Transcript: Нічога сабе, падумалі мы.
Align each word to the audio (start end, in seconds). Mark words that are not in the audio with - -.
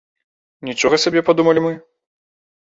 Нічога 0.69 0.99
сабе, 1.03 1.23
падумалі 1.29 1.65
мы. 1.67 1.73